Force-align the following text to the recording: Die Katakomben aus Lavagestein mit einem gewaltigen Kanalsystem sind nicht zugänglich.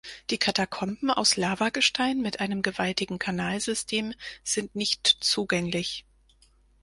Die 0.31 0.39
Katakomben 0.39 1.11
aus 1.11 1.37
Lavagestein 1.37 2.21
mit 2.21 2.39
einem 2.39 2.63
gewaltigen 2.63 3.19
Kanalsystem 3.19 4.15
sind 4.43 4.73
nicht 4.75 5.05
zugänglich. 5.05 6.05